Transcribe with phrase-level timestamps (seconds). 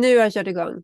[0.00, 0.82] Nu har jag kört igång.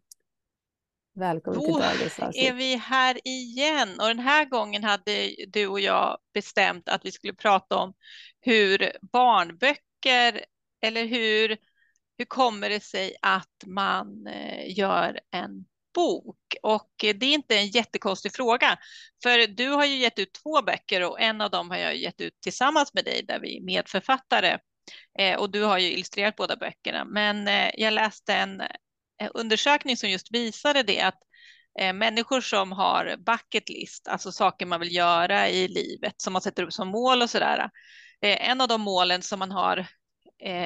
[1.15, 2.55] Välkommen Då till dagens är avsnitt.
[2.55, 7.35] vi här igen och den här gången hade du och jag bestämt att vi skulle
[7.35, 7.95] prata om
[8.41, 10.45] hur barnböcker
[10.83, 11.57] eller hur,
[12.19, 15.65] hur kommer det sig att man eh, gör en
[15.95, 16.57] bok?
[16.63, 18.79] Och det är inte en jättekonstig fråga,
[19.23, 22.21] för du har ju gett ut två böcker och en av dem har jag gett
[22.21, 24.59] ut tillsammans med dig där vi är medförfattare.
[25.19, 27.05] Eh, och du har ju illustrerat båda böckerna.
[27.05, 28.67] Men eh, jag läste en eh,
[29.21, 31.19] Eh, undersökning som just visade det att
[31.81, 36.43] eh, människor som har bucket list, alltså saker man vill göra i livet som man
[36.43, 37.71] sätter upp som mål och sådär.
[38.21, 39.87] Eh, en av de målen som man har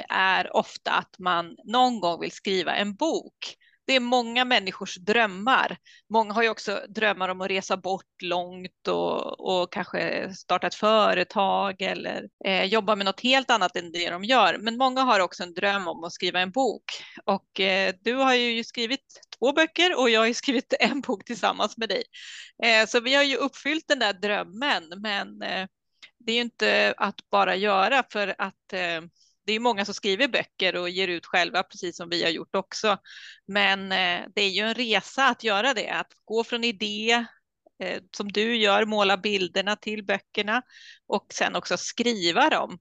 [0.09, 3.57] är ofta att man någon gång vill skriva en bok.
[3.91, 5.77] Det är många människors drömmar.
[6.13, 10.75] Många har ju också drömmar om att resa bort långt och, och kanske starta ett
[10.75, 14.59] företag eller eh, jobba med något helt annat än det de gör.
[14.59, 16.85] Men många har också en dröm om att skriva en bok.
[17.25, 19.07] Och eh, du har ju skrivit
[19.39, 22.03] två böcker och jag har ju skrivit en bok tillsammans med dig.
[22.63, 25.67] Eh, så vi har ju uppfyllt den där drömmen, men eh,
[26.19, 29.01] det är ju inte att bara göra för att eh,
[29.47, 32.57] det är många som skriver böcker och ger ut själva, precis som vi har gjort
[32.57, 32.99] också.
[33.47, 37.27] Men eh, det är ju en resa att göra det, att gå från idé,
[37.83, 40.63] eh, som du gör, måla bilderna till böckerna
[41.07, 42.79] och sen också skriva dem.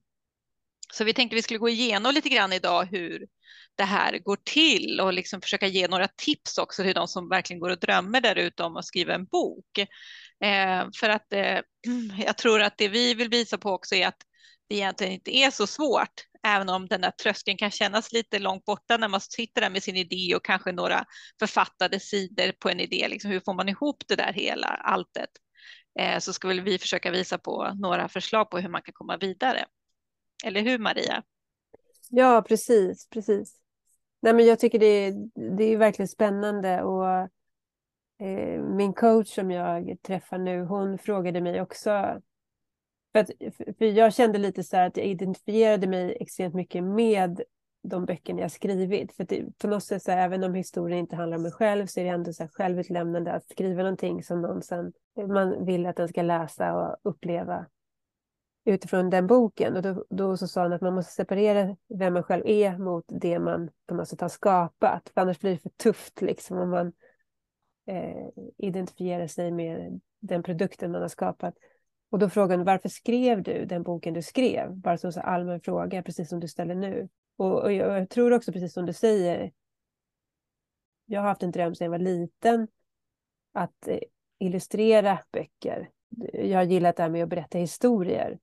[0.92, 3.26] Så vi tänkte vi skulle gå igenom lite grann idag hur
[3.74, 7.60] det här går till och liksom försöka ge några tips också till de som verkligen
[7.60, 9.78] går och drömmer där ute om att skriva en bok.
[10.44, 11.58] Eh, för att eh,
[12.26, 14.22] jag tror att det vi vill visa på också är att
[14.68, 18.64] det egentligen inte är så svårt, även om den där tröskeln kan kännas lite långt
[18.64, 21.04] borta när man sitter där med sin idé och kanske några
[21.38, 23.08] författade sidor på en idé.
[23.08, 25.30] Liksom, hur får man ihop det där hela alltet?
[25.98, 29.16] Eh, så ska väl vi försöka visa på några förslag på hur man kan komma
[29.16, 29.64] vidare.
[30.44, 31.22] Eller hur Maria?
[32.08, 33.56] Ja, precis, precis.
[34.22, 35.14] Nej, men jag tycker det är,
[35.56, 37.08] det är verkligen spännande och
[38.26, 42.20] eh, min coach som jag träffar nu, hon frågade mig också
[43.12, 43.30] för, att,
[43.78, 47.42] för jag kände lite så här att jag identifierade mig extremt mycket med
[47.82, 49.12] de böckerna jag skrivit.
[49.12, 51.86] För det, på något sätt, så här, även om historien inte handlar om mig själv,
[51.86, 54.92] så är det ändå så här självutlämnande att skriva någonting som någon sen,
[55.28, 57.66] man vill att den ska läsa och uppleva
[58.64, 59.76] utifrån den boken.
[59.76, 63.04] Och då, då så sa han att man måste separera vem man själv är mot
[63.08, 65.10] det man på något sätt har skapat.
[65.14, 66.92] För annars blir det för tufft liksom om man
[67.86, 68.28] eh,
[68.58, 71.54] identifierar sig med den produkten man har skapat.
[72.10, 74.76] Och då frågade hon, varför skrev du den boken du skrev?
[74.76, 77.08] Bara som en allmän fråga, precis som du ställer nu.
[77.36, 79.52] Och, och, jag, jag, tror också precis som du säger.
[81.06, 82.68] Jag har haft en dröm sedan jag var liten.
[83.52, 83.98] Att eh,
[84.38, 85.90] illustrera böcker.
[86.32, 88.38] Jag har gillat det här med att berätta historier.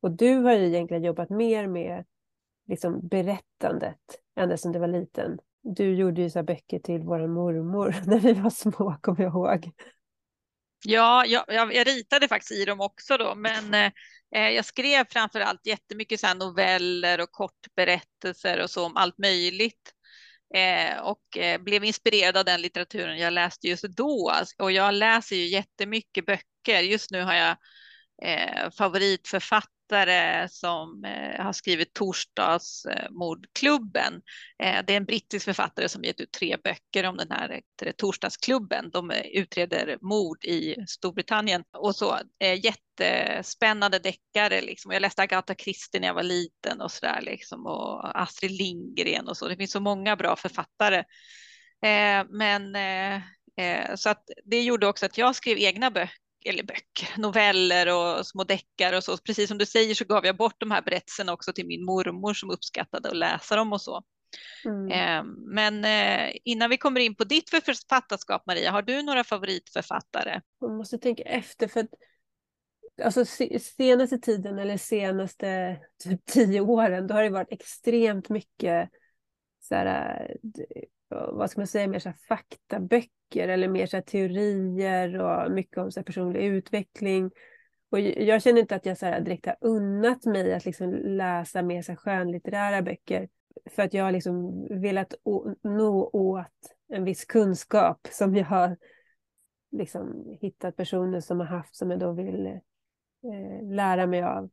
[0.00, 2.04] Och du har ju egentligen jobbat mer med
[2.66, 4.00] liksom, berättandet
[4.36, 5.38] ända sedan du var liten.
[5.62, 9.70] Du gjorde ju så böcker till vår mormor när vi var små, kommer jag ihåg.
[10.86, 13.74] Ja, jag, jag, ritade faktiskt i dem också då, men
[14.34, 19.92] eh, jag skrev framför allt jättemycket så noveller och kortberättelser och så om allt möjligt.
[20.54, 24.32] Eh, och eh, blev inspirerad av den litteraturen jag läste just då.
[24.58, 26.80] Och jag läser ju jättemycket böcker.
[26.80, 27.56] Just nu har jag
[28.22, 34.14] eh, favoritförfattare författare som eh, har skrivit Torsdagsmordklubben.
[34.62, 37.60] Eh, det är en brittisk författare som gett ut tre böcker om den här
[37.96, 38.90] Torsdagsklubben.
[38.90, 42.18] De eh, utreder mord i Storbritannien och så.
[42.40, 44.92] Jättespännande deckare liksom.
[44.92, 49.28] Jag läste Agatha Christie när jag var liten och så där liksom och Astrid Lindgren
[49.28, 49.48] och så.
[49.48, 51.04] Det finns så många bra författare.
[52.28, 52.76] Men
[53.96, 58.44] så att det gjorde också att jag skrev egna böcker eller böcker, noveller och små
[58.44, 59.16] deckare och så.
[59.16, 62.34] Precis som du säger så gav jag bort de här berättelserna också till min mormor
[62.34, 64.02] som uppskattade att läsa dem och så.
[64.64, 64.90] Mm.
[64.90, 70.40] Ehm, men eh, innan vi kommer in på ditt författarskap Maria, har du några favoritförfattare?
[70.60, 71.90] Jag måste tänka efter för att
[73.02, 73.24] alltså,
[73.60, 78.90] senaste tiden eller senaste typ tio åren då har det varit extremt mycket
[79.60, 80.36] så här,
[81.08, 85.78] vad ska man säga, mer så här faktaböcker eller mer så här teorier och mycket
[85.78, 87.30] om så här personlig utveckling.
[87.90, 91.62] Och jag känner inte att jag så här direkt har unnat mig att liksom läsa
[91.62, 93.28] mer så här skönlitterära böcker.
[93.70, 95.14] För att jag har liksom velat
[95.62, 98.76] nå åt en viss kunskap som jag har
[99.70, 104.50] liksom hittat personer som har haft som jag då vill eh, lära mig av.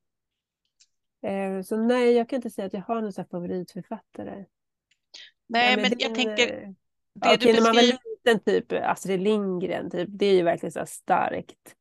[1.21, 4.45] Eh, så nej, jag kan inte säga att jag har någon så favoritförfattare.
[5.51, 6.47] Nej, men, men jag tänker...
[6.47, 6.75] Det
[7.13, 7.53] ja, beskriver...
[7.53, 11.75] när man var liten, typ Astrid Lindgren, typ, det är ju verkligen så starkt.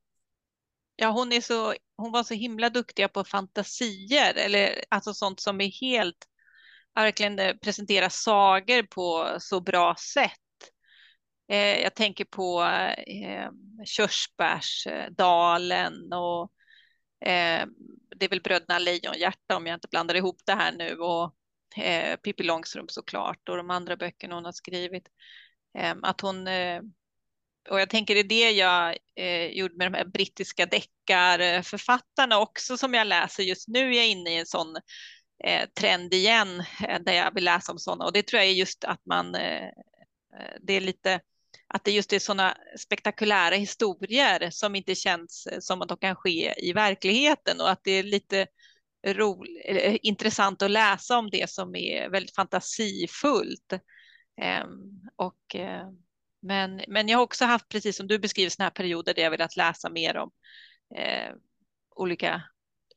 [0.96, 5.61] Ja, hon, är så, hon var så himla duktiga på fantasier, eller alltså sånt som
[5.61, 6.26] är helt
[6.94, 10.31] verkligen presentera sagor på så bra sätt.
[11.82, 12.64] Jag tänker på
[13.84, 16.52] Körsbärsdalen och
[18.17, 21.34] det är väl Bröderna Lejonhjärta om jag inte blandar ihop det här nu och
[21.76, 25.08] Eh, Pippi Långstrump såklart och de andra böckerna hon har skrivit.
[25.78, 26.81] Ehm, att hon eh,
[27.69, 32.76] och jag tänker det är det jag eh, gjorde med de här brittiska deckarförfattarna också
[32.76, 33.94] som jag läser just nu.
[33.94, 34.76] Jag är inne i en sån
[35.44, 38.55] eh, trend igen eh, där jag vill läsa om sådana och det tror jag är
[38.55, 41.20] just att man, eh, eh det är lite
[41.75, 46.55] att det just är sådana spektakulära historier som inte känns som att de kan ske
[46.69, 48.46] i verkligheten och att det är lite
[49.06, 53.73] ro, eh, intressant att läsa om det som är väldigt fantasifullt.
[54.41, 55.88] Ehm, och eh,
[56.43, 59.31] men, men jag har också haft, precis som du beskriver, sådana här perioder där jag
[59.31, 60.31] velat läsa mer om
[60.97, 61.35] eh,
[61.97, 62.43] olika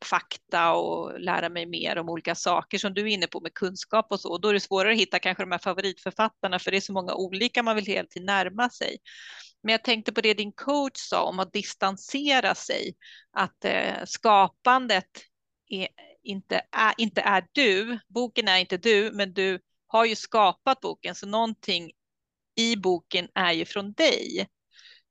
[0.06, 4.08] fakta och lära mig mer om olika saker som du är inne på med kunskap
[4.10, 4.32] och så.
[4.32, 6.94] Och då är det svårare att hitta kanske de här favoritförfattarna för det är så
[6.94, 8.98] många olika man vill hela tiden närma sig.
[9.64, 12.96] Men jag tänkte på det din coach sa om att distansera sig,
[13.32, 15.10] att eh, skapandet
[15.74, 15.88] är,
[16.24, 21.16] inte, är, inte är du, boken är inte du, men du har ju skapat boken,
[21.16, 21.92] så någonting
[22.56, 24.48] i boken är ju från dig.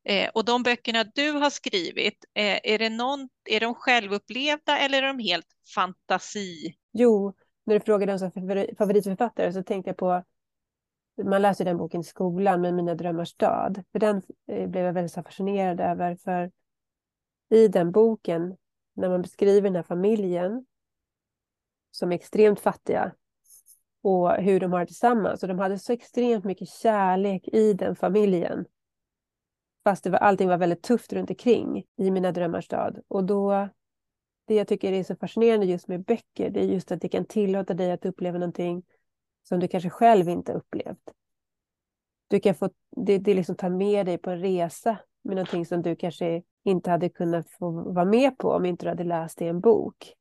[0.05, 5.03] Eh, och de böckerna du har skrivit, eh, är, det någon, är de självupplevda eller
[5.03, 6.77] är de helt fantasi?
[6.93, 8.33] Jo, när du frågade om som
[8.79, 10.25] favoritförfattare så tänkte jag på
[11.25, 14.93] man läser den boken i skolan med Mina drömmars död, För den eh, blev jag
[14.93, 16.17] väldigt fascinerad över.
[16.17, 16.51] För
[17.51, 18.57] i den boken,
[18.95, 20.67] när man beskriver den här familjen
[21.91, 23.13] som är extremt fattiga
[24.03, 25.43] och hur de har det tillsammans.
[25.43, 28.65] Och de hade så extremt mycket kärlek i den familjen.
[29.85, 33.03] Fast det var, allting var väldigt tufft runt omkring i Mina drömmars stad.
[33.09, 33.69] Och då,
[34.47, 37.25] det jag tycker är så fascinerande just med böcker, det är just att det kan
[37.25, 38.83] tillåta dig att uppleva någonting
[39.43, 41.13] som du kanske själv inte upplevt.
[42.29, 45.83] Du kan få, det, det liksom tar med dig på en resa med någonting som
[45.83, 49.45] du kanske inte hade kunnat få vara med på om inte du hade läst det
[49.45, 50.15] i en bok.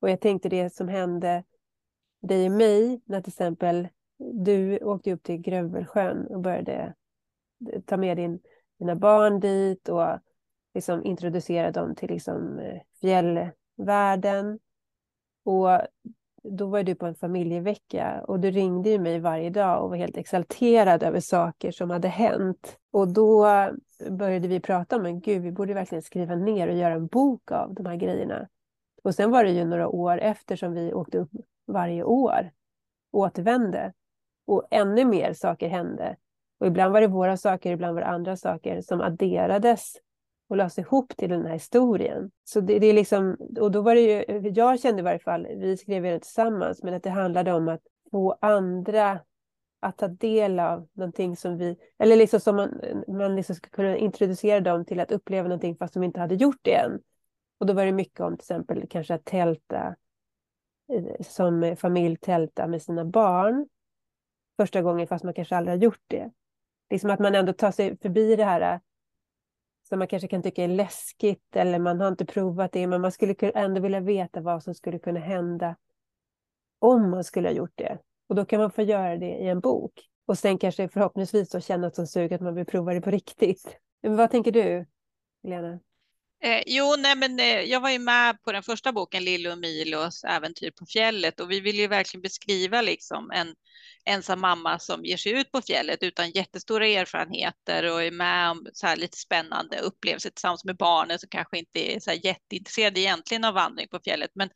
[0.00, 1.44] Och jag tänkte det som hände
[2.22, 3.88] dig och mig när till exempel
[4.18, 6.94] du åkte upp till Grövelsjön och började
[7.72, 8.40] eh, ta med din,
[8.78, 10.18] dina barn dit och
[10.74, 14.58] liksom introducera dem till liksom eh, fjällvärlden.
[15.44, 15.68] Och
[16.42, 19.96] då var du på en familjevecka och du ringde ju mig varje dag och var
[19.96, 22.78] helt exalterad över saker som hade hänt.
[22.90, 23.46] Och då
[24.10, 27.52] började vi prata om, men gud, vi borde verkligen skriva ner och göra en bok
[27.52, 28.48] av de här grejerna.
[29.02, 31.30] Och sen var det ju några år efter som vi åkte upp
[31.66, 32.50] varje år
[33.12, 33.92] återvände.
[34.46, 36.16] Och ännu mer saker hände.
[36.60, 39.96] Och ibland var det våra saker, ibland var det andra saker som adderades
[40.48, 42.30] och lades ihop till den här historien.
[42.44, 45.46] Så det, det, är liksom, och då var det ju, jag kände i varje fall,
[45.56, 49.20] vi skrev det tillsammans, men att det handlade om att få andra
[49.84, 53.96] att ta del av någonting som vi, eller liksom som man, man liksom ska kunna
[53.96, 57.00] introducera dem till att uppleva någonting fast de inte hade gjort det än.
[57.58, 59.96] Och då var det mycket om till exempel kanske att tälta,
[60.92, 63.68] eh, som familj tälta med sina barn
[64.56, 66.30] första gången fast man kanske aldrig har gjort det.
[66.90, 68.80] Liksom att man ändå tar sig förbi det här eh,
[69.88, 73.12] som man kanske kan tycka är läskigt eller man har inte provat det men man
[73.12, 75.76] skulle ändå vilja veta vad som skulle kunna hända
[76.78, 77.98] om man skulle ha gjort det.
[78.34, 79.92] Och då kan man få göra det i en bok.
[80.26, 83.10] Och sen kanske förhoppningsvis då känna ett sånt sug att man vill prova det på
[83.10, 83.76] riktigt.
[84.02, 84.86] Men vad tänker du,
[85.44, 85.80] Helena?
[86.44, 89.58] Eh, jo, nej, men eh, jag var ju med på den första boken, Lille och
[89.58, 93.54] Milos äventyr på fjället och vi ville ju verkligen beskriva liksom en
[94.04, 98.66] ensam mamma som ger sig ut på fjället utan jättestora erfarenheter och är med om
[98.72, 103.00] så här lite spännande upplevelser tillsammans med barnen som kanske inte är så här jätteintresserade
[103.00, 104.30] egentligen av vandring på fjället.
[104.34, 104.50] Men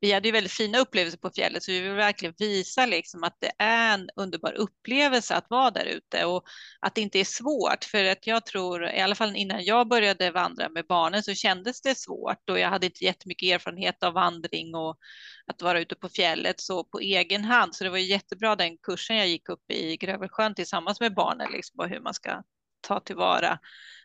[0.00, 3.36] vi hade ju väldigt fina upplevelser på fjället så vi vill verkligen visa liksom att
[3.38, 6.44] det är en underbar upplevelse att vara där ute och
[6.80, 7.84] att det inte är svårt.
[7.84, 11.82] För att jag tror, i alla fall innan jag började vandra med barnen så kändes
[11.82, 14.98] det svårt och jag hade inte jättemycket erfarenhet av vandring och
[15.46, 17.74] att vara ute på fjället så på egen hand.
[17.74, 21.76] Så det var jättebra den kursen jag gick upp i Grövelsjön tillsammans med barnen, liksom,
[21.76, 22.42] på hur man ska
[22.80, 23.58] ta tillvara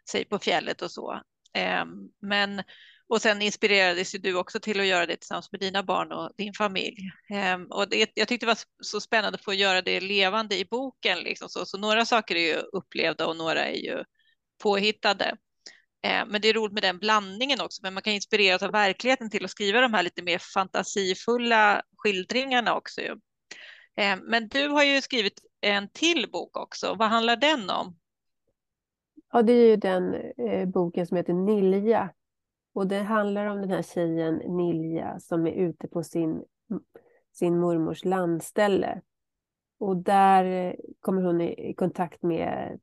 [0.09, 1.21] sig på fjället och så.
[1.53, 1.89] Ehm,
[2.21, 2.63] men
[3.07, 6.53] och sen inspirerades du också till att göra det tillsammans med dina barn och din
[6.53, 6.97] familj.
[7.29, 10.65] Ehm, och det, jag tyckte det var så spännande att få göra det levande i
[10.65, 11.19] boken.
[11.19, 14.03] Liksom så, så några saker är ju upplevda och några är ju
[14.63, 15.37] påhittade.
[16.01, 19.29] Ehm, men det är roligt med den blandningen också, men man kan inspireras av verkligheten
[19.29, 23.01] till att skriva de här lite mer fantasifulla skildringarna också.
[23.97, 26.95] Ehm, men du har ju skrivit en till bok också.
[26.99, 27.97] Vad handlar den om?
[29.31, 32.09] Ja, det är ju den eh, boken som heter Nilja
[32.75, 36.43] och det handlar om den här tjejen Nilja som är ute på sin
[37.35, 39.01] sin mormors landställe.
[39.77, 42.79] Och där kommer hon i, kontakt med,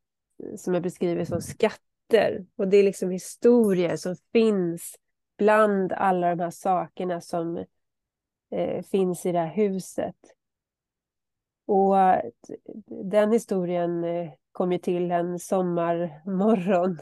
[0.56, 2.46] som jag beskriver som skatter.
[2.56, 4.96] Och det är liksom historier som finns
[5.38, 7.64] bland alla de här sakerna som
[8.50, 10.16] eh, finns i det här huset.
[11.66, 11.96] Och
[12.86, 16.98] den historien eh, kom ju till en sommarmorgon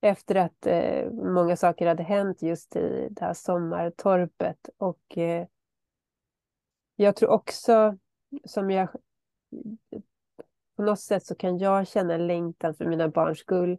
[0.00, 4.68] efter att eh, många saker hade hänt just i det här sommartorpet.
[4.76, 5.46] Och eh,
[6.96, 7.98] jag tror också,
[8.44, 8.88] som jag
[10.76, 13.78] på något sätt så kan jag känna en längtan för mina barns skull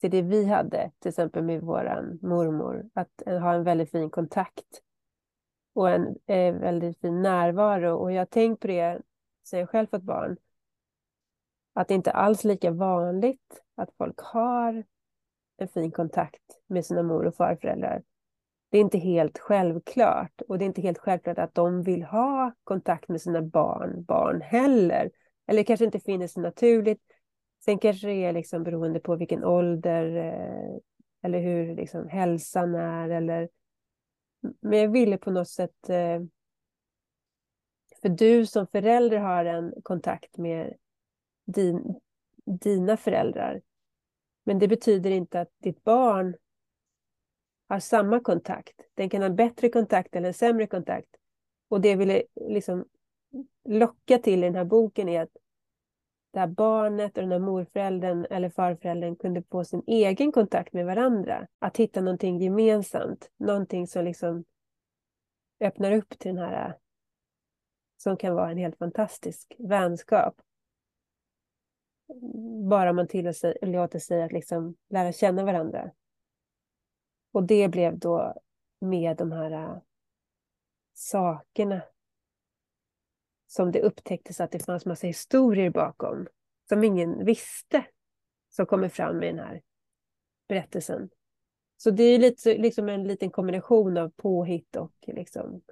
[0.00, 4.10] till det vi hade, till exempel med vår mormor, att eh, ha en väldigt fin
[4.10, 4.82] kontakt
[5.72, 7.96] och en eh, väldigt fin närvaro.
[7.96, 9.00] Och jag har tänkt på det
[9.44, 10.36] sen jag själv fått barn,
[11.72, 14.84] att det inte alls är lika vanligt att folk har
[15.60, 18.02] en fin kontakt med sina mor och farföräldrar.
[18.70, 22.52] Det är inte helt självklart och det är inte helt självklart att de vill ha
[22.64, 25.10] kontakt med sina barn, barn heller.
[25.46, 27.02] Eller kanske inte finner sig naturligt.
[27.64, 30.76] Sen kanske det är liksom beroende på vilken ålder eh,
[31.22, 33.08] eller hur liksom hälsan är.
[33.08, 33.48] Eller...
[34.60, 35.88] Men jag ville på något sätt...
[35.88, 36.20] Eh,
[38.02, 40.74] för du som förälder har en kontakt med
[41.46, 42.00] din,
[42.44, 43.60] dina föräldrar.
[44.44, 46.36] Men det betyder inte att ditt barn
[47.68, 48.80] har samma kontakt.
[48.94, 51.08] Den kan ha bättre kontakt eller sämre kontakt.
[51.68, 52.84] Och det jag ville liksom
[53.64, 55.36] locka till i den här boken är att
[56.32, 60.86] det här barnet och den här morföräldern eller farföräldern kunde få sin egen kontakt med
[60.86, 61.46] varandra.
[61.58, 64.44] Att hitta någonting gemensamt, någonting som liksom
[65.60, 66.78] öppnar upp till den här
[67.96, 70.34] som kan vara en helt fantastisk vänskap.
[72.68, 75.90] Bara man tillåter sig att liksom lära känna varandra.
[77.32, 78.34] Och det blev då
[78.80, 79.78] med de här äh,
[80.94, 81.82] sakerna
[83.46, 86.26] som det upptäcktes att det fanns massa historier bakom
[86.68, 87.84] som ingen visste
[88.48, 89.62] som kommer fram i den här
[90.48, 91.08] berättelsen.
[91.76, 95.62] Så det är lite, liksom en liten kombination av påhitt och liksom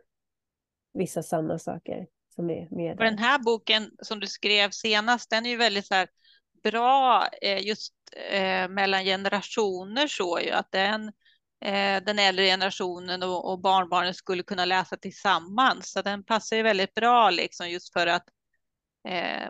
[0.93, 2.99] vissa sanna saker som är med.
[2.99, 6.09] Och den här boken som du skrev senast, den är ju väldigt så här
[6.63, 7.95] bra eh, just
[8.31, 11.13] eh, mellan generationer så ju att den
[11.65, 15.93] eh, den äldre generationen och, och barnbarnen skulle kunna läsa tillsammans.
[15.93, 18.25] Så den passar ju väldigt bra liksom just för att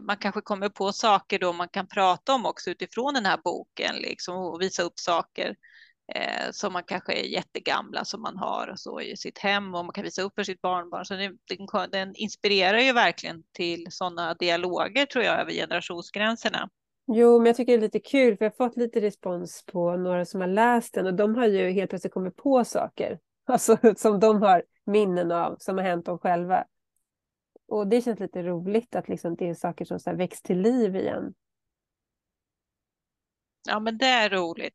[0.00, 3.96] man kanske kommer på saker då man kan prata om också utifrån den här boken
[3.96, 5.56] liksom och visa upp saker
[6.14, 9.84] eh, som man kanske är jättegamla som man har och så i sitt hem och
[9.84, 11.04] man kan visa upp för sitt barnbarn.
[11.04, 16.68] Så den, den, den inspirerar ju verkligen till sådana dialoger tror jag över generationsgränserna.
[17.10, 19.96] Jo, men jag tycker det är lite kul för jag har fått lite respons på
[19.96, 23.78] några som har läst den och de har ju helt plötsligt kommit på saker alltså,
[23.96, 26.64] som de har minnen av som har hänt dem själva.
[27.68, 30.96] Och det känns lite roligt att liksom det är saker som så väcks till liv
[30.96, 31.34] igen.
[33.68, 34.74] Ja, men det är roligt.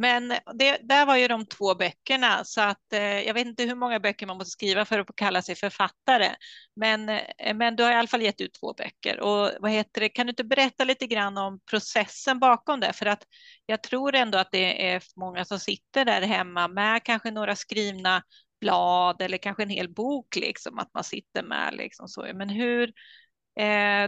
[0.00, 3.74] Men det där var ju de två böckerna, så att eh, jag vet inte hur
[3.74, 6.30] många böcker man måste skriva för att kalla sig författare.
[6.76, 9.20] Men, eh, men du har i alla fall gett ut två böcker.
[9.20, 12.92] Och vad heter det, kan du inte berätta lite grann om processen bakom det?
[12.92, 13.24] För att
[13.66, 18.22] jag tror ändå att det är många som sitter där hemma med kanske några skrivna
[18.60, 21.74] blad eller kanske en hel bok, liksom, att man sitter med.
[21.74, 22.26] Liksom så.
[22.34, 22.92] Men hur,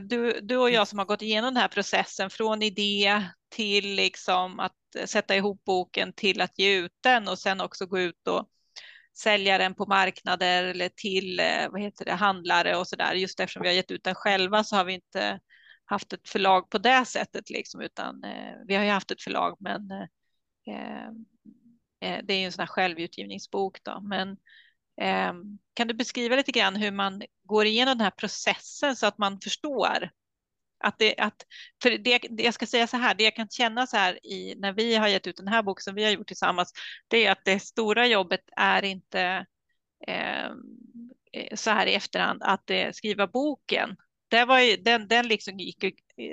[0.02, 4.61] du, du och jag som har gått igenom den här processen från idé till liksom
[4.61, 4.73] att
[5.04, 8.49] sätta ihop boken till att ge ut den och sen också gå ut och
[9.19, 13.14] sälja den på marknader eller till eh, vad heter det, handlare och så där.
[13.14, 15.40] Just eftersom vi har gett ut den själva så har vi inte
[15.85, 19.57] haft ett förlag på det sättet liksom, utan eh, vi har ju haft ett förlag,
[19.61, 21.07] men eh,
[22.11, 24.00] eh det är ju en sån här självutgivningsbok då.
[24.00, 24.37] Men eh,
[25.00, 29.19] Ehm, kan du beskriva lite grann hur man går igenom den här processen så att
[29.19, 30.11] man förstår
[30.85, 31.47] att det, att,
[31.83, 34.73] för det, jag ska säga så här, det jag kan känna så här i, när
[34.73, 36.73] vi har gett ut den här boken som vi har gjort tillsammans,
[37.09, 39.47] det är att det stora jobbet är inte
[40.07, 40.57] ehm,
[41.33, 43.97] eh, så här i efterhand att eh, skriva boken.
[44.28, 45.85] Det var ju, den, den liksom gick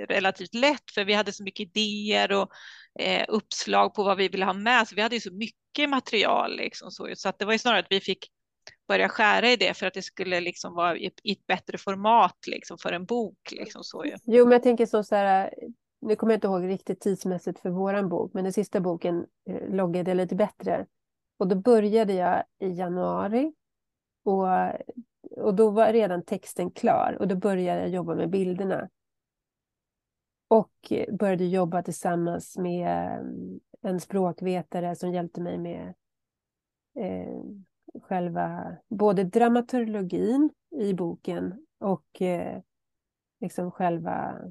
[0.09, 2.51] relativt lätt för vi hade så mycket idéer och
[3.00, 6.57] eh, uppslag på vad vi ville ha med, så vi hade ju så mycket material
[6.57, 8.31] liksom så, så att det var ju snarare att vi fick
[8.88, 12.77] börja skära i det för att det skulle liksom vara i, ett bättre format liksom
[12.77, 13.51] för en bok.
[13.51, 14.15] Liksom så ju.
[14.24, 15.53] Jo, men jag tänker så, så här,
[16.01, 19.70] nu kommer jag inte ihåg riktigt tidsmässigt för våran bok, men den sista boken eh,
[19.70, 20.86] loggade jag lite bättre.
[21.38, 23.53] Och då började jag i januari
[24.24, 24.48] och,
[25.46, 28.89] och då var redan texten klar och då började jag jobba med bilderna.
[30.50, 35.94] Och började jobba tillsammans med mm, en språkvetare som hjälpte mig med
[37.00, 37.41] eh,
[38.01, 42.62] själva både dramaturgin i boken och eh,
[43.39, 44.41] liksom själva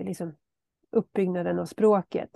[0.00, 0.36] liksom,
[0.90, 2.30] uppbyggnaden av språket.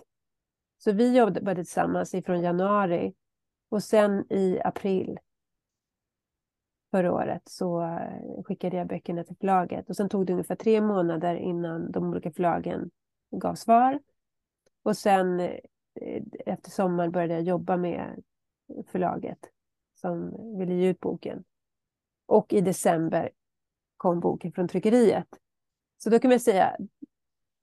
[0.79, 3.15] Så vi jobbade tillsammans ifrån januari
[3.69, 5.19] och sen i april
[6.91, 10.81] förra året så eh, skickade jag böckerna till förlaget och sen tog det ungefär tre
[10.81, 12.91] månader innan de olika förlagen
[13.31, 14.01] gav svar.
[14.83, 15.59] Och sen eh,
[16.47, 18.23] efter sommaren började jag jobba med
[18.87, 19.39] förlaget
[20.03, 21.45] som ville ge ut boken.
[22.27, 23.31] Och i december
[23.97, 25.29] kom boken från tryckeriet.
[25.99, 26.77] Så då kan man säga,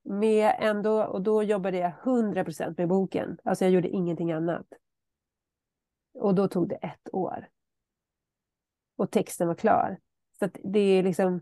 [0.03, 3.37] med ändå, och då jobbade jag 100% med boken.
[3.43, 4.65] Alltså jag gjorde ingenting annat.
[6.13, 7.49] Och då tog det ett år.
[8.95, 9.99] Och texten var klar.
[10.39, 11.41] Så det är liksom...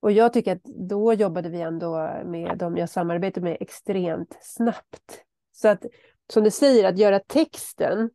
[0.00, 1.90] Och jag tycker att då jobbade vi ändå
[2.24, 5.24] med dem jag samarbetade med extremt snabbt.
[5.52, 5.84] Så att,
[6.32, 8.10] som du säger, att göra texten,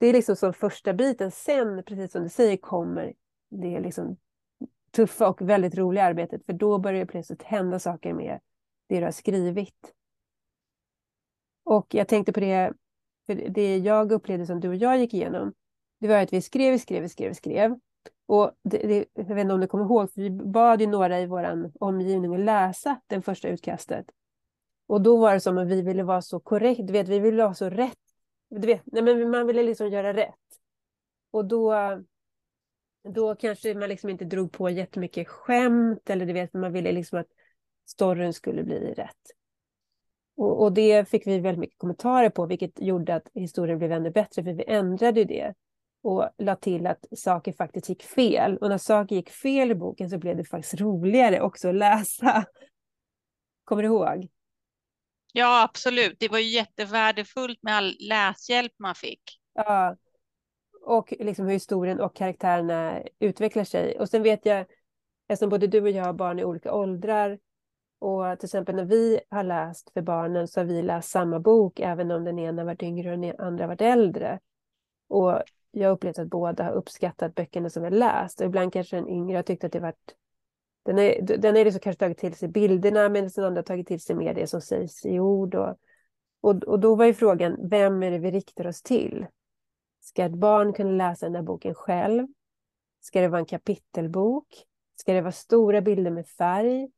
[0.00, 1.30] det är liksom som första biten.
[1.30, 3.12] Sen, precis som du säger, kommer
[3.50, 4.16] det liksom
[4.90, 6.46] tuffa och väldigt roliga arbetet.
[6.46, 8.40] För då börjar det plötsligt hända saker med
[8.88, 9.94] det du har skrivit.
[11.64, 12.72] Och jag tänkte på det,
[13.26, 15.52] för det jag upplevde som du och jag gick igenom,
[16.00, 17.78] det var att vi skrev, skrev, skrev, skrev.
[18.26, 21.20] Och det, det, jag vet inte om du kommer ihåg, för vi bad ju några
[21.20, 24.06] i vår omgivning att läsa det första utkastet.
[24.86, 27.42] Och då var det som att vi ville vara så korrekt, du vet, vi ville
[27.42, 27.98] vara så rätt.
[28.50, 30.34] Du vet, nej, men man ville liksom göra rätt.
[31.30, 31.74] Och då,
[33.14, 37.18] då kanske man liksom inte drog på jättemycket skämt eller du vet, man ville liksom
[37.18, 37.28] att
[37.86, 39.16] storyn skulle bli rätt.
[40.36, 44.10] Och, och, det fick vi väldigt mycket kommentarer på, vilket gjorde att historien blev ännu
[44.10, 45.54] bättre, för vi ändrade det
[46.02, 48.56] och la till att saker faktiskt gick fel.
[48.56, 52.44] Och när saker gick fel i boken så blev det faktiskt roligare också att läsa.
[53.64, 54.28] Kommer du ihåg?
[55.32, 56.16] Ja, absolut.
[56.20, 59.22] Det var ju jättevärdefullt med all läshjälp man fick.
[59.54, 59.96] Ja,
[60.82, 63.98] och liksom hur historien och karaktärerna utvecklar sig.
[63.98, 64.66] Och sen vet jag,
[65.28, 67.38] eftersom både du och jag har barn i olika åldrar,
[67.98, 71.80] och till exempel när vi har läst för barnen så har vi läst samma bok,
[71.80, 74.38] även om den ena varit yngre och den andra varit äldre.
[75.08, 78.40] Och jag har upplevt att båda har uppskattat böckerna som vi läst.
[78.40, 80.14] Och ibland kanske den yngre har tyckt att det varit...
[80.82, 83.86] Den är, den är liksom kanske tagit till sig bilderna, medan den andra har tagit
[83.86, 85.54] till sig mer det som sägs i ord.
[85.54, 85.76] Och,
[86.40, 89.26] och, och då var ju frågan, vem är det vi riktar oss till?
[90.00, 92.26] Ska ett barn kunna läsa den här boken själv?
[93.00, 94.46] Ska det vara en kapitelbok?
[94.96, 96.90] Ska det vara stora bilder med färg?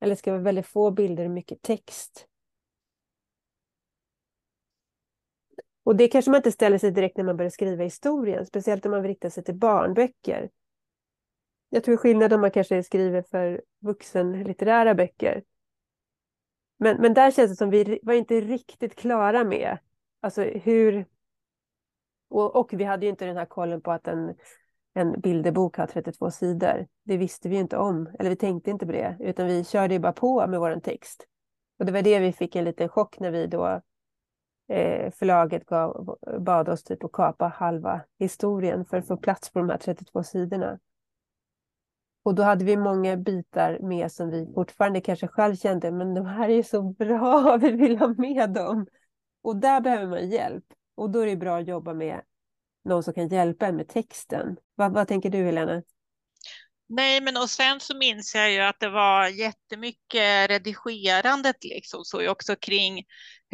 [0.00, 2.26] Eller ska det vara väldigt få bilder och mycket text?
[5.84, 8.90] Och det kanske man inte ställer sig direkt när man börjar skriva historien, speciellt om
[8.90, 10.50] man vill rikta sig till barnböcker.
[11.74, 15.42] Jag tror skillnad om man kanske skriver för vuxenlitterära böcker.
[16.78, 19.78] Men, men där känns det som vi var inte riktigt klara med
[20.20, 21.06] alltså hur...
[22.28, 24.34] Och, och vi hade ju inte den här kollen på att en,
[24.94, 26.86] en bilderbok har 32 sidor.
[27.02, 30.00] Det visste vi inte om, eller vi tänkte inte på det, utan vi körde ju
[30.00, 31.26] bara på med vår text.
[31.78, 33.80] Och det var det vi fick en liten chock när vi då
[34.68, 39.58] eh, förlaget gav, bad oss typ att kapa halva historien för att få plats på
[39.58, 40.78] de här 32 sidorna.
[42.24, 46.26] Och då hade vi många bitar med som vi fortfarande kanske själv kände, men de
[46.26, 48.86] här är ju så bra, vi vill ha med dem.
[49.42, 50.64] Och där behöver man hjälp.
[50.94, 52.20] Och då är det bra att jobba med
[52.84, 54.56] någon som kan hjälpa en med texten.
[54.74, 55.82] Vad, vad tänker du Helena?
[56.88, 62.30] Nej, men och sen så minns jag ju att det var jättemycket redigerandet liksom så
[62.30, 63.04] också kring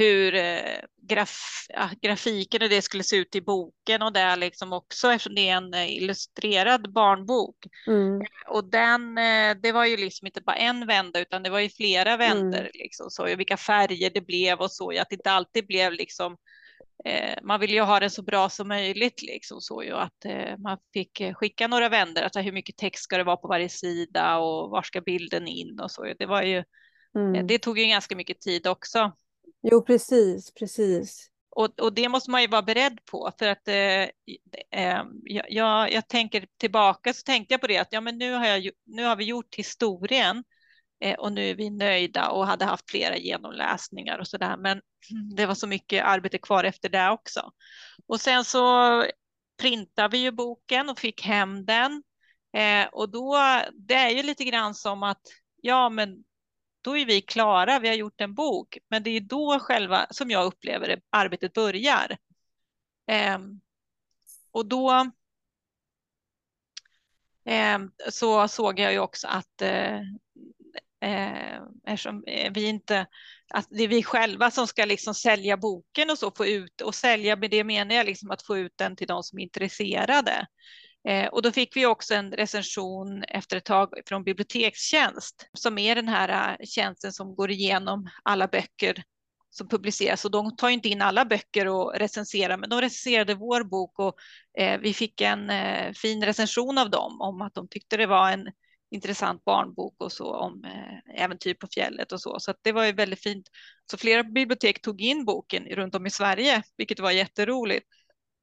[0.01, 1.67] hur eh, graf,
[2.03, 5.57] grafiken och det skulle se ut i boken och där liksom också eftersom det är
[5.57, 7.57] en eh, illustrerad barnbok.
[7.87, 8.23] Mm.
[8.49, 11.69] Och den, eh, det var ju liksom inte bara en vända utan det var ju
[11.69, 12.71] flera vändor mm.
[12.75, 16.37] liksom så vilka färger det blev och så att det inte alltid blev liksom
[17.05, 20.59] eh, man vill ju ha det så bra som möjligt liksom så ju att eh,
[20.59, 24.39] man fick skicka några vändor, alltså hur mycket text ska det vara på varje sida
[24.39, 26.15] och var ska bilden in och så.
[26.19, 26.65] Det var ju,
[27.15, 27.47] mm.
[27.47, 29.13] det tog ju ganska mycket tid också.
[29.63, 31.31] Jo, precis, precis.
[31.51, 34.03] Och, och det måste man ju vara beredd på för att eh,
[34.71, 35.05] eh,
[35.49, 38.71] jag, jag tänker tillbaka så tänkte jag på det att ja, men nu har, jag,
[38.87, 40.45] nu har vi gjort historien
[41.01, 44.57] eh, och nu är vi nöjda och hade haft flera genomläsningar och så där.
[44.57, 44.81] Men
[45.37, 47.51] det var så mycket arbete kvar efter det också.
[48.07, 49.05] Och sen så
[49.63, 52.03] printade vi ju boken och fick hem den.
[52.57, 53.37] Eh, och då,
[53.73, 55.21] det är ju lite grann som att,
[55.63, 56.25] ja men
[56.81, 60.31] då är vi klara, vi har gjort en bok, men det är då själva, som
[60.31, 62.19] jag upplever det, arbetet börjar.
[63.07, 63.39] Eh,
[64.51, 65.11] och då
[67.45, 67.79] eh,
[68.11, 70.01] så såg jag ju också att eh,
[71.01, 73.07] eh, eftersom eh, vi inte,
[73.49, 76.95] att det är vi själva som ska liksom sälja boken och så få ut och
[76.95, 80.47] sälja med det menar jag liksom att få ut den till de som är intresserade.
[81.09, 85.95] Eh, och då fick vi också en recension efter ett tag från Bibliotekstjänst som är
[85.95, 89.03] den här eh, tjänsten som går igenom alla böcker
[89.51, 93.65] som publiceras och de tar inte in alla böcker och recenserar men de recenserade vår
[93.65, 94.15] bok och
[94.59, 98.31] eh, vi fick en eh, fin recension av dem om att de tyckte det var
[98.31, 98.49] en
[98.91, 102.41] intressant barnbok och så om eh, äventyr på fjället och så.
[102.41, 103.49] Så det var ju väldigt fint.
[103.91, 107.87] Så flera bibliotek tog in boken runt om i Sverige, vilket var jätteroligt.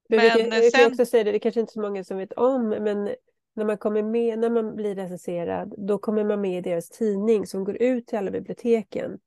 [0.08, 2.34] Men, men kan, vi kan också säga det, det kanske inte så många som vet
[2.34, 3.10] om, men
[3.54, 7.48] när man kommer med, när man blir recenserad, då kommer man med i deras tidning
[7.48, 9.20] som går ut till alla biblioteken.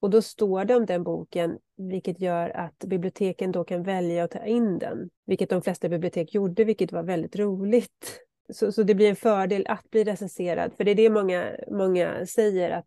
[0.00, 4.30] Och då står det om den boken, vilket gör att biblioteken då kan välja att
[4.30, 8.20] ta in den, vilket de flesta bibliotek gjorde, vilket var väldigt roligt.
[8.52, 12.26] Så, så det blir en fördel att bli recenserad, för det är det många, många
[12.26, 12.86] säger, att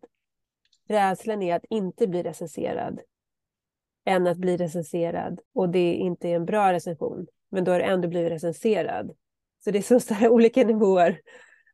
[0.88, 3.00] rädslan är att inte bli recenserad
[4.08, 7.26] än att bli recenserad och det inte är en bra recension.
[7.50, 9.10] Men då har du ändå blivit recenserad.
[9.64, 11.20] Så det är så, här olika nivåer.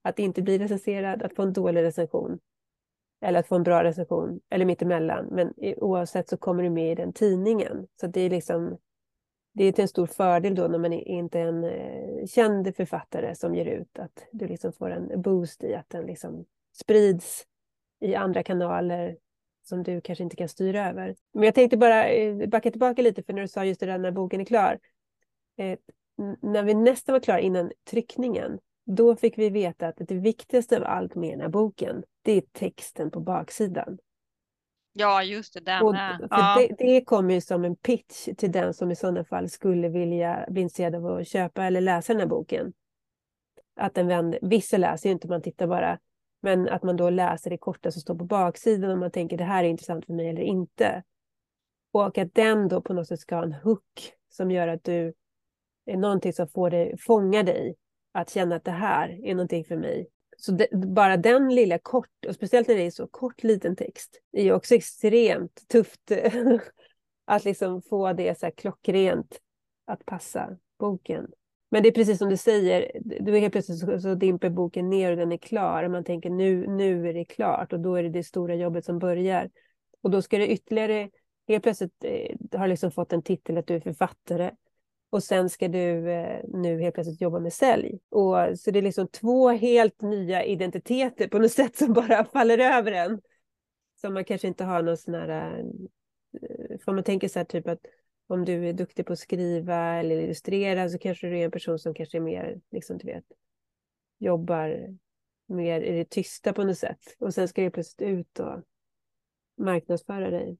[0.02, 2.38] Att inte bli recenserad, att få en dålig recension.
[3.20, 5.26] Eller att få en bra recension, eller mittemellan.
[5.30, 7.86] Men oavsett så kommer du med i den tidningen.
[8.00, 8.78] Så det är liksom
[9.52, 13.54] det är en stor fördel då när man inte är en eh, känd författare som
[13.54, 16.44] ger ut, att du liksom får en boost i att den liksom
[16.80, 17.46] sprids
[18.00, 19.16] i andra kanaler
[19.64, 21.14] som du kanske inte kan styra över.
[21.32, 23.98] Men jag tänkte bara eh, backa tillbaka lite för när du sa just det där
[23.98, 24.78] när boken är klar.
[25.56, 25.78] Eh,
[26.42, 30.84] när vi nästan var klara innan tryckningen, då fick vi veta att det viktigaste av
[30.84, 33.98] allt med den här boken, det är texten på baksidan.
[34.92, 35.60] Ja, just det.
[35.60, 36.28] Där med.
[36.30, 36.56] Ja.
[36.58, 40.46] Det, det kommer ju som en pitch till den som i sådana fall skulle vilja
[40.48, 42.72] bli intresserad av att köpa eller läsa den här boken.
[43.76, 45.98] Att den vänder, vissa läser ju inte, man tittar bara
[46.44, 49.44] men att man då läser det korta som står på baksidan och man tänker det
[49.44, 51.02] här är intressant för mig eller inte.
[51.92, 55.14] Och att den då på något sätt ska ha en hook som gör att du
[55.86, 57.76] är någonting som får dig, fånga dig
[58.12, 60.08] att känna att det här är någonting för mig.
[60.36, 64.20] Så det, bara den lilla kort, och speciellt när det är så kort liten text,
[64.32, 66.12] är ju också extremt tufft
[67.24, 69.38] att liksom få det så här klockrent
[69.86, 71.26] att passa boken.
[71.74, 74.90] Men det är precis som du säger, du är helt plötsligt så, så dimper boken
[74.90, 75.84] ner och den är klar.
[75.84, 78.84] Och man tänker nu, nu är det klart och då är det det stora jobbet
[78.84, 79.50] som börjar.
[80.00, 81.10] Och då ska det ytterligare,
[81.48, 84.50] helt plötsligt eh, har liksom fått en titel att du är författare.
[85.10, 87.98] Och sen ska du eh, nu helt plötsligt jobba med sälj.
[88.10, 92.58] Och, så det är liksom två helt nya identiteter på något sätt som bara faller
[92.58, 93.20] över en.
[94.00, 95.58] Som man kanske inte har någon sån här...
[96.42, 97.86] Eh, för man tänker så här typ att
[98.26, 101.78] om du är duktig på att skriva eller illustrera så kanske du är en person
[101.78, 103.24] som kanske är mer, liksom du vet,
[104.18, 104.96] jobbar
[105.46, 107.16] mer i det tysta på något sätt.
[107.18, 108.62] Och sen ska du plötsligt ut och
[109.56, 110.58] marknadsföra dig.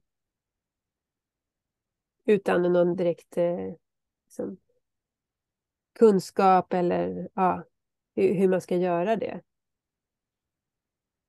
[2.25, 3.73] Utan någon direkt eh,
[4.25, 4.57] liksom,
[5.99, 7.63] kunskap eller ja,
[8.15, 9.41] hur, man ska göra det.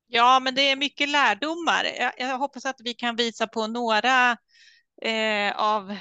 [0.07, 1.85] Ja, men det är mycket lärdomar.
[1.99, 4.37] Jag, jag, hoppas att vi kan visa på några
[5.03, 5.97] eh, av,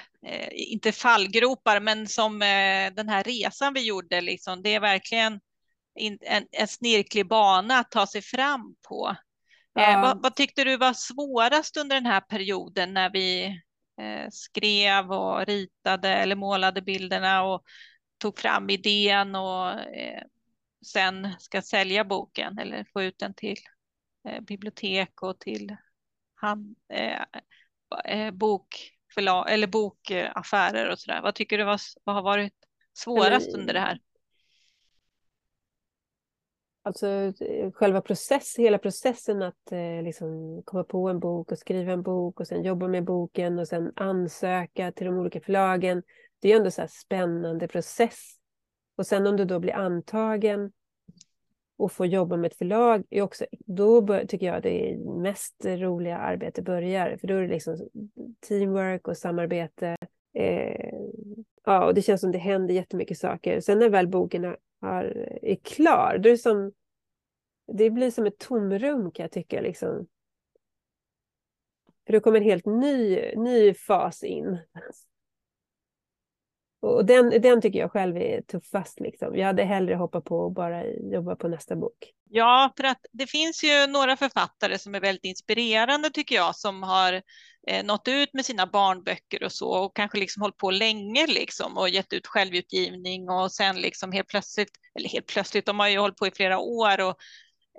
[0.51, 5.39] inte fallgropar, men som eh, den här resan vi gjorde, liksom, det är verkligen
[5.95, 9.15] en, en snirklig bana att ta sig fram på.
[9.79, 10.01] Eh, ja.
[10.01, 13.45] Vad, vad, tyckte du var svårast under den här perioden när vi
[14.01, 17.63] eh, skrev och ritade eller målade bilderna och
[18.17, 20.23] tog fram idén och eh,
[20.85, 23.57] sen ska sälja boken eller få ut den till
[24.41, 25.75] bibliotek och till
[26.35, 26.75] hand,
[28.05, 28.31] eh,
[29.15, 31.21] bokförlag, eller bokaffärer och sådär.
[31.21, 32.53] Vad tycker du var, vad har varit
[32.93, 33.99] svårast under det här?
[36.83, 41.93] Alltså eh, själva process, hela processen att eh, liksom komma på en bok och skriva
[41.93, 46.03] en bok och sen jobba med boken och sen ansöka till de olika förlagen.
[46.39, 48.35] Det är ändå så spännande process.
[48.97, 50.71] Och sen om du då blir antagen
[51.77, 56.17] och få jobba med ett förlag är också, då bör, tycker jag det mest roliga
[56.17, 57.17] arbete börjar.
[57.17, 57.89] För då är det liksom
[58.47, 59.97] teamwork och samarbete.
[60.33, 60.93] Eh,
[61.65, 63.59] ja, och det känns som det händer jättemycket saker.
[63.61, 65.03] Sen när väl boken har,
[65.41, 66.71] är klar, då är det som,
[67.73, 69.61] det blir som ett tomrum kan jag tycka.
[69.61, 70.07] Liksom.
[72.05, 74.57] För då kommer en helt ny, ny fas in.
[76.85, 78.99] Och den, den tycker jag själv är tuffast.
[78.99, 79.35] Liksom.
[79.35, 82.13] Jag hade hellre hoppat på och bara jobba på nästa bok.
[82.29, 86.83] Ja, för att det finns ju några författare som är väldigt inspirerande tycker jag, som
[86.83, 87.21] har
[87.67, 91.77] eh, nått ut med sina barnböcker och så och kanske liksom hållit på länge liksom
[91.77, 95.99] och gett ut självutgivning och sen liksom helt plötsligt, eller helt plötsligt, de har ju
[95.99, 97.15] hållit på i flera år och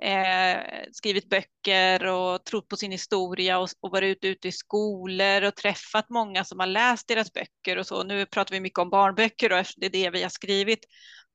[0.01, 0.59] eh,
[0.91, 5.55] skrivit böcker och trott på sin historia och, och varit ute, ute i skolor och
[5.55, 8.03] träffat många som har läst deras böcker och så.
[8.03, 10.85] Nu pratar vi mycket om barnböcker och det är det vi har skrivit.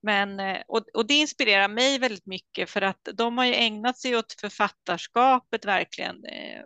[0.03, 3.99] Men, eh, och, och det inspirerar mig väldigt mycket för att de har ju ägnat
[3.99, 6.63] sig åt författarskapet verkligen eh,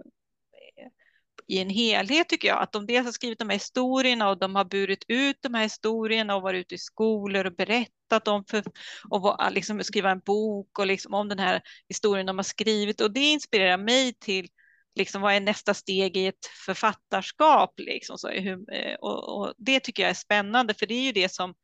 [1.46, 2.62] i en helhet tycker jag.
[2.62, 5.62] Att de dels har skrivit de här historierna och de har burit ut de här
[5.62, 8.62] historierna och varit ute i skolor och berättat om för,
[9.08, 13.00] och liksom skriva en bok och liksom om den här historien de har skrivit.
[13.00, 14.48] Och det inspirerar mig till
[14.94, 17.74] liksom, vad är nästa steg i ett författarskap?
[17.76, 21.12] Liksom, så, hur, eh, och, och det tycker jag är spännande, för det är ju
[21.12, 21.54] det som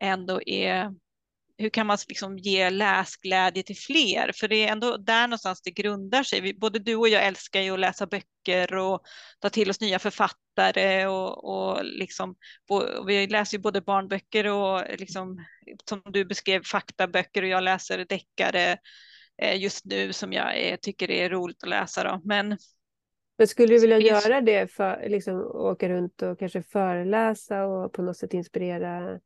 [0.00, 0.94] ändå är
[1.58, 4.32] hur kan man liksom ge läsglädje till fler?
[4.34, 6.40] För det är ändå där någonstans det grundar sig.
[6.40, 9.02] Vi, både du och jag älskar ju att läsa böcker och
[9.38, 12.36] ta till oss nya författare och, och liksom,
[12.68, 15.44] och vi läser ju både barnböcker och liksom,
[15.88, 18.76] som du beskrev faktaböcker och jag läser deckare
[19.42, 22.04] eh, just nu som jag tycker är roligt att läsa.
[22.04, 22.20] Då.
[22.24, 22.58] Men,
[23.38, 28.02] Men skulle du vilja göra det, för, liksom åka runt och kanske föreläsa och på
[28.02, 29.20] något sätt inspirera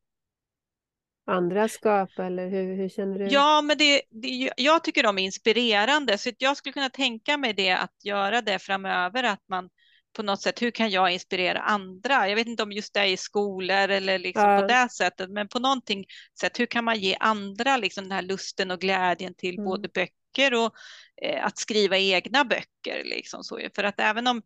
[1.26, 3.26] andra skap eller hur, hur känner du?
[3.26, 7.52] Ja, men det, det, jag tycker de är inspirerande så jag skulle kunna tänka mig
[7.52, 9.68] det att göra det framöver att man
[10.16, 12.28] på något sätt, hur kan jag inspirera andra?
[12.28, 14.61] Jag vet inte om just det är i skolor eller liksom ja.
[14.61, 16.04] på det sättet, men på någonting
[16.40, 19.64] sätt, hur kan man ge andra liksom den här lusten och glädjen till mm.
[19.64, 20.74] både böcker och
[21.22, 23.61] eh, att skriva egna böcker liksom så.
[23.74, 24.42] För att även om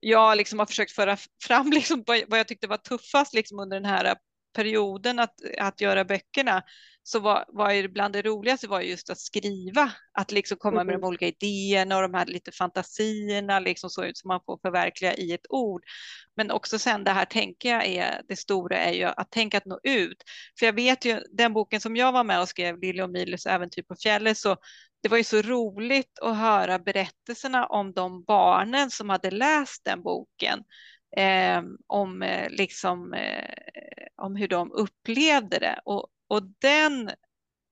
[0.00, 1.16] jag liksom har försökt föra
[1.46, 4.16] fram liksom vad jag tyckte var tuffast liksom under den här
[4.52, 6.62] perioden att, att göra böckerna
[7.02, 10.98] så var, var bland det roligaste var just att skriva, att liksom komma med de
[10.98, 11.08] mm.
[11.08, 15.46] olika idéerna och de här lite fantasierna liksom så som man får förverkliga i ett
[15.48, 15.82] ord.
[16.36, 19.66] Men också sen det här tänker jag är det stora är ju att tänka att
[19.66, 20.22] nå ut.
[20.58, 23.46] För jag vet ju den boken som jag var med och skrev, Lille och Miles
[23.46, 24.56] äventyr på fjället, så
[25.02, 30.02] det var ju så roligt att höra berättelserna om de barnen som hade läst den
[30.02, 30.64] boken
[31.16, 33.54] eh, om, eh, liksom, eh,
[34.16, 35.80] om hur de upplevde det.
[35.84, 37.10] Och, och den,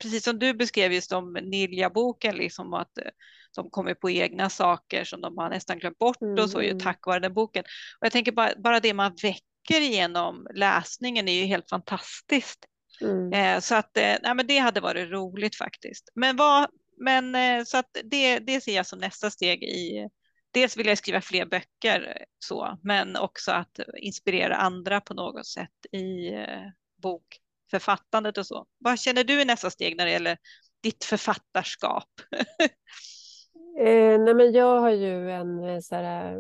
[0.03, 3.11] precis som du beskrev just om Nilja-boken, liksom att eh,
[3.55, 6.45] de kommer på egna saker som de har nästan glömt bort mm.
[6.45, 6.81] och så ju mm.
[6.81, 7.65] tack vare den boken.
[8.01, 12.59] Och jag tänker bara, bara det man väcker genom läsningen är ju helt fantastiskt.
[13.01, 13.33] Mm.
[13.33, 16.09] Eh, så att eh, nej, men det hade varit roligt faktiskt.
[16.15, 20.09] Men, vad, men så att det, det ser jag som nästa steg i,
[20.51, 25.47] dels vill jag skriva fler böcker eh, så, men också att inspirera andra på något
[25.47, 26.63] sätt i eh,
[27.03, 28.67] bokförfattandet och så.
[28.79, 30.39] Vad känner du i nästa steg när det gäller
[30.83, 32.09] ditt författarskap?
[33.81, 36.39] eh, nej men jag har ju en eh, så här,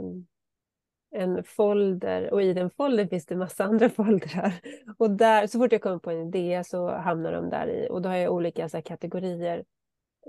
[1.11, 4.53] en folder och i den foldern finns det massa andra foldrar.
[4.99, 8.03] Och där, så fort jag kommer på en idé så hamnar de där i och
[8.03, 9.64] då har jag olika så här, kategorier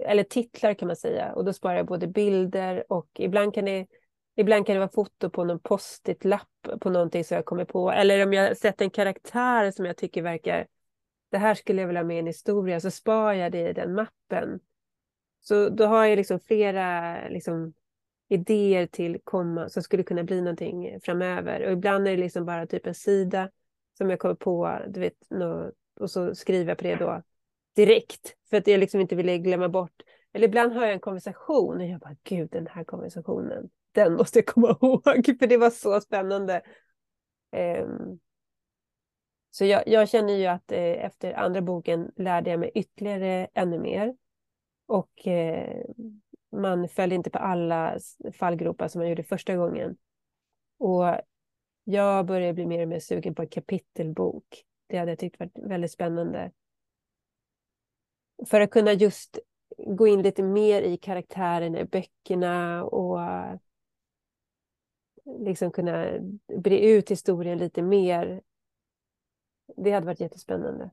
[0.06, 1.34] eller titlar kan man säga.
[1.34, 3.88] Och då sparar jag både bilder och ibland kan det,
[4.36, 7.92] ibland kan det vara foto på någon post-it-lapp på någonting som jag kommer på.
[7.92, 10.68] Eller om jag sett en karaktär som jag tycker verkar,
[11.32, 13.74] det här skulle jag vilja ha med i en historia, så sparar jag det i
[13.74, 14.60] den mappen.
[15.42, 17.74] Så då har jag liksom flera liksom,
[18.30, 21.66] idéer till komma som skulle kunna bli någonting framöver.
[21.66, 23.50] Och ibland är det liksom bara typ en sida
[23.98, 25.14] som jag kommer på, du vet,
[26.00, 27.24] och så skriver jag på det då
[27.80, 30.02] direkt för att jag liksom inte ville glömma bort.
[30.34, 34.40] Eller ibland har jag en konversation och jag bara, gud den här konversationen, den måste
[34.40, 36.62] jag komma ihåg för det var så spännande.
[37.82, 38.20] Um,
[39.52, 43.80] så jag, jag, känner ju att eh, efter andra boken lärde jag mig ytterligare ännu
[43.80, 44.16] mer.
[44.86, 45.86] Och eh,
[46.52, 47.98] man föll inte på alla
[48.34, 49.98] fallgropar som man gjorde första gången.
[50.80, 51.06] Och
[51.84, 54.64] jag började bli mer och mer sugen på en kapitelbok.
[54.88, 56.52] Det hade jag tyckt varit väldigt spännande
[58.48, 59.40] för att kunna just
[59.78, 63.20] gå in lite mer i karaktärerna i böckerna och
[65.40, 66.06] liksom kunna
[66.58, 68.42] bre ut historien lite mer.
[69.78, 70.92] Det hade varit jättespännande.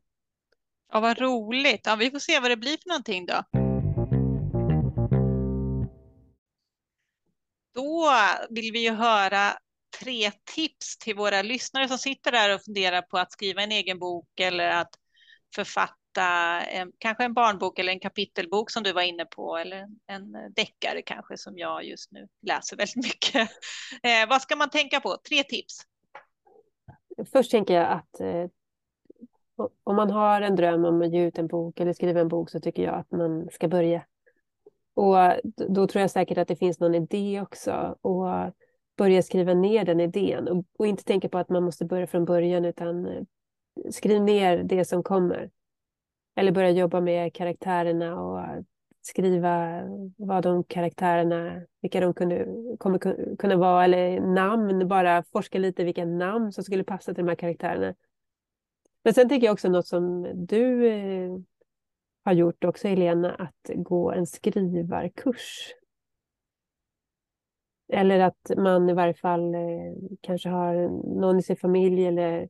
[0.93, 1.81] Ja, vad roligt.
[1.85, 3.43] Ja, vi får se vad det blir för någonting då.
[7.75, 8.11] Då
[8.51, 9.59] vill vi ju höra
[10.01, 13.99] tre tips till våra lyssnare som sitter där och funderar på att skriva en egen
[13.99, 14.91] bok eller att
[15.55, 19.89] författa hitta en, kanske en barnbok eller en kapitelbok som du var inne på eller
[20.07, 23.51] en deckare kanske som jag just nu läser väldigt mycket.
[24.03, 25.17] Eh, vad ska man tänka på?
[25.29, 25.81] Tre tips.
[27.33, 28.47] Först tänker jag att eh,
[29.85, 32.51] om man har en dröm om att ge ut en bok eller skriva en bok
[32.51, 34.07] så tycker jag att man ska börja.
[34.95, 35.17] Och
[35.69, 38.27] då tror jag säkert att det finns någon idé också och
[38.97, 42.25] börja skriva ner den idén och, och inte tänka på att man måste börja från
[42.25, 43.23] början utan eh,
[43.91, 45.51] skriv ner det som kommer.
[46.37, 48.65] Eller börja jobba med karaktärerna och
[49.03, 49.83] skriva
[50.17, 52.47] vad de karaktärerna, vilka de kunde,
[52.79, 57.29] kommer kunna vara, eller namn, bara forska lite vilka namn som skulle passa till de
[57.29, 57.95] här karaktärerna.
[59.05, 61.37] Men sen tänker jag också något som du eh,
[62.25, 65.75] har gjort också, Helena, att gå en skrivarkurs.
[67.93, 69.61] Eller att man i varje fall eh,
[70.21, 70.75] kanske har
[71.21, 72.49] någon i sin familj eller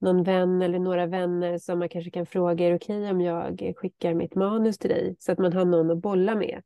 [0.00, 3.20] någon vän eller några vänner som man kanske kan fråga, är det okej okay om
[3.20, 5.16] jag skickar mitt manus till dig?
[5.18, 6.62] Så att man har någon att bolla med.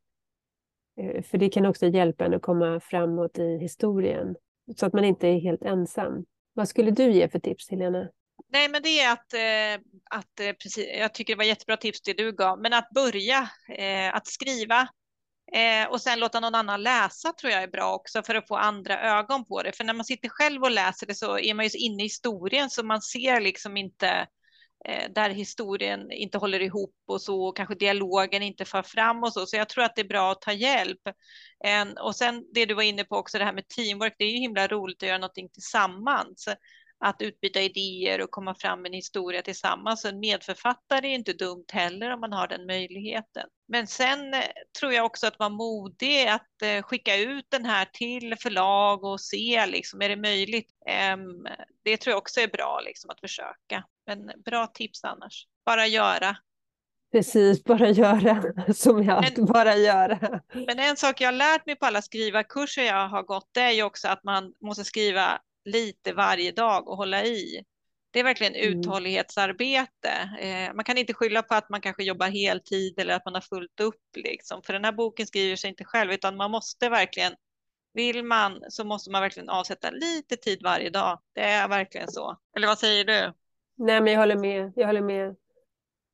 [1.01, 4.35] Eh, för det kan också hjälpa en att komma framåt i historien.
[4.75, 6.25] Så att man inte är helt ensam.
[6.53, 8.09] Vad skulle du ge för tips, Helena?
[8.47, 12.01] Nej, men det är att, eh, att eh, precis, jag tycker det var jättebra tips
[12.01, 13.49] det du gav, men att börja,
[14.13, 14.87] att skriva
[15.53, 18.55] Eh, och sen låta någon annan läsa tror jag är bra också för att få
[18.55, 19.71] andra ögon på det.
[19.71, 22.05] För när man sitter själv och läser det så är man ju så inne i
[22.05, 24.27] historien så man ser liksom inte
[24.87, 29.33] Eh, där historien inte håller ihop och så, och kanske dialogen inte för fram och
[29.33, 29.45] så.
[29.45, 30.99] Så jag tror att det är bra att ta hjälp.
[32.01, 34.37] Och sen det du var inne på också, det här med teamwork, det är ju
[34.37, 36.47] himla roligt att göra någonting tillsammans.
[36.99, 40.05] Att utbyta idéer och komma fram med en historia tillsammans.
[40.05, 43.47] En medförfattare är inte dumt heller om man har den möjligheten.
[43.67, 44.41] Men sen eh,
[44.79, 49.21] tror jag också att vara modig att eh, skicka ut den här till förlag och
[49.21, 50.69] se liksom, är det möjligt?
[50.85, 51.47] Ehm,
[51.83, 53.83] det tror jag också är bra liksom, att försöka.
[54.07, 55.47] Men bra tips annars.
[55.65, 56.37] Bara göra.
[57.11, 60.41] Precis, bara göra som jag men, bara göra.
[60.53, 63.71] Men en sak jag har lärt mig på alla skrivarkurser jag har gått, det är
[63.71, 67.63] ju också att man måste skriva lite varje dag och hålla i.
[68.11, 68.79] Det är verkligen mm.
[68.79, 70.29] uthållighetsarbete.
[70.39, 73.41] Eh, man kan inte skylla på att man kanske jobbar heltid eller att man har
[73.41, 74.61] fullt upp, liksom.
[74.63, 77.33] för den här boken skriver sig inte själv, utan man måste verkligen,
[77.93, 81.19] vill man så måste man verkligen avsätta lite tid varje dag.
[81.33, 82.37] Det är verkligen så.
[82.55, 83.33] Eller vad säger du?
[83.77, 84.73] Nej, men jag håller med.
[84.75, 85.35] Jag håller med.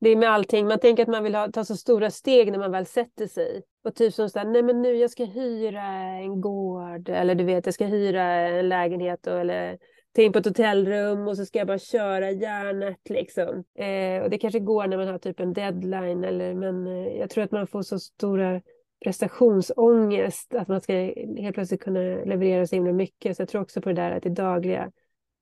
[0.02, 0.66] Det är med allting.
[0.66, 3.62] Man tänker att man vill ha, ta så stora steg när man väl sätter sig.
[3.84, 5.82] Och typ som sådär, nej men nu jag ska hyra
[6.22, 7.08] en gård.
[7.08, 9.26] Eller du vet, jag ska hyra en lägenhet.
[9.26, 9.78] Och, eller
[10.12, 13.64] ta in på ett hotellrum och så ska jag bara köra järnet liksom.
[13.78, 16.24] Eh, och det kanske går när man har typ en deadline.
[16.24, 18.60] Eller, men eh, jag tror att man får så stora
[19.04, 20.54] prestationsångest.
[20.54, 20.92] Att man ska
[21.38, 23.36] helt plötsligt kunna leverera så himla mycket.
[23.36, 24.92] Så jag tror också på det där att det dagliga.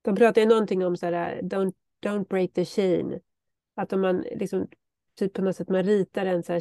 [0.02, 3.20] De pratar ju någonting om sådär, don't don't break the chain.
[3.74, 4.68] Att om man liksom,
[5.14, 6.60] typ på något sätt man ritar en så här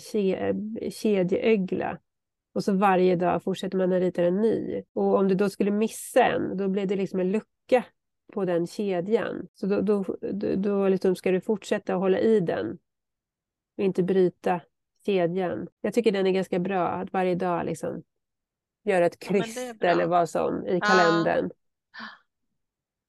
[0.91, 1.98] kedjeögla
[2.54, 4.84] och så varje dag fortsätter man att rita en ny.
[4.93, 7.84] Och om du då skulle missa en, då blir det liksom en lucka
[8.34, 9.48] på den kedjan.
[9.54, 12.78] Så då, då, då, då liksom ska du fortsätta att hålla i den
[13.78, 14.62] och inte bryta
[15.06, 15.67] kedjan.
[15.82, 18.04] Jag tycker den är ganska bra, att varje dag liksom
[18.84, 21.50] göra ett kryss ja, eller vad som i kalendern.
[21.54, 21.56] Ja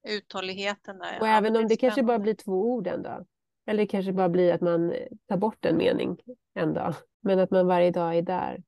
[0.03, 1.19] uthålligheten där.
[1.21, 3.25] Och ja, även om det, det kanske bara blir två ord en dag.
[3.71, 4.93] Eller det kanske bara blir att man
[5.27, 6.17] tar bort en mening
[6.53, 6.93] en dag.
[7.21, 8.63] Men att man varje dag är där.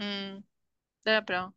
[0.00, 0.42] Mm.
[1.04, 1.52] Det är bra.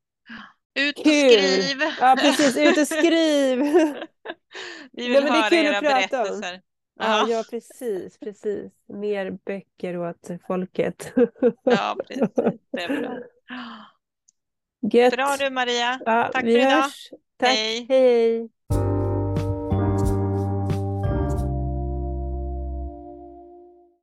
[0.80, 1.14] Ut och Kul.
[1.14, 1.82] skriv!
[2.00, 2.58] Ja, precis.
[2.58, 3.60] Ut och skriv!
[4.92, 6.54] Vi vill Nej, höra era berättelser.
[6.54, 6.62] Om.
[7.00, 8.72] Ja, ja, precis, precis.
[8.88, 11.14] Mer böcker åt folket.
[11.64, 12.30] ja, precis.
[12.72, 13.18] Det är bra.
[14.94, 15.14] Gött.
[15.14, 16.00] Bra du Maria.
[16.06, 16.72] Ja, Tack för idag.
[16.72, 17.10] Hörs.
[17.38, 17.50] Tack.
[17.50, 17.86] Hej.
[17.90, 18.50] Hej.